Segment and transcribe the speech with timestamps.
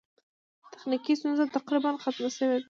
[0.73, 2.57] تخنیکي ستونزې تقریباً ختمې شوې.